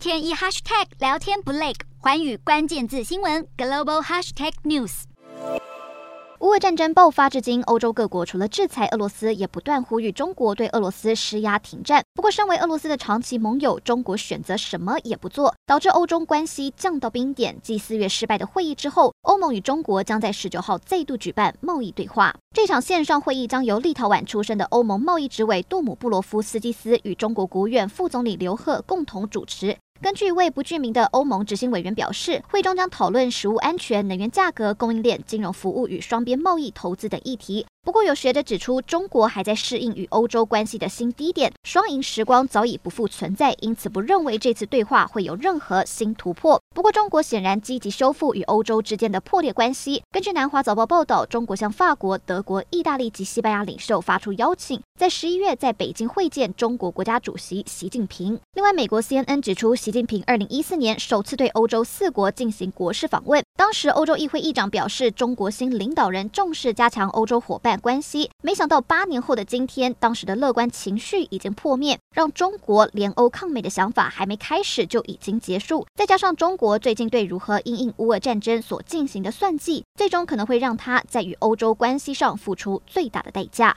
[0.00, 5.02] 天一 hashtag 聊天不累，寰宇关键字新闻 global hashtag news。
[6.38, 12.02] 乌俄战争爆发至今，欧洲各国除了制裁俄罗斯，也不断呼吁中国对俄罗斯施压停战。
[12.14, 17.58] 不过，身为俄罗斯的长期盟友，中国选择什么也不做，导致欧中关系降到冰点。
[17.62, 22.34] 继四月失败的会议之后，欧盟与中国将在十九号再度举办贸易对话。
[22.56, 29.76] 这场线上会议将由立陶宛出身的欧盟贸易执委杜姆布罗夫斯基斯与中国国务院副总理刘鹤共同主持。
[30.02, 37.66] 根据一位不具名的欧盟执行委员表示，会中将讨论食物安全、能源价格、供应链、金融服务与双边贸易投资等议题。
[37.82, 46.60] 不过，有学者指出，中国还在适应与欧洲关系的新低点，双赢时光早已不复存在，因此不认为这次对话会有任何新突破。
[46.74, 50.02] 不过，中国显然积极修复与欧洲之间的破裂关系。
[50.10, 58.38] 根据南华早报报道，中国向法国、德国、意大利及西班牙领袖发出邀请，在十一月在北京会见中国国家主席习近平。
[58.52, 75.86] 另外，美国 CNN 指出，习近平二零一四年首次对欧洲四国进行国事访问，当时欧洲议会议长表示，中国新领导人重视加强欧洲伙伴关系，没想到八年后的今天，当时的乐观情绪已经破灭，让中国联欧抗美的想法还没开始就已经结束。
[75.94, 83.76] 再加上中国最近对如何因应乌俄战争所进行的算计，最终可能会让他在与欧洲关系上付出最大的代价。